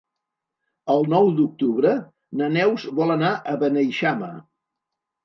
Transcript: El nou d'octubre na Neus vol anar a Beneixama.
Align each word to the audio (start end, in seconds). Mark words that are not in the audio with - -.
El 0.93 1.03
nou 1.13 1.27
d'octubre 1.39 1.91
na 2.41 2.47
Neus 2.55 2.87
vol 3.01 3.15
anar 3.17 3.31
a 3.53 3.55
Beneixama. 3.65 4.31